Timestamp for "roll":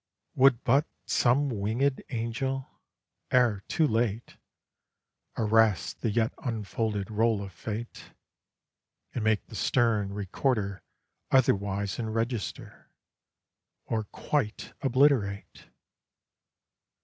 7.11-7.43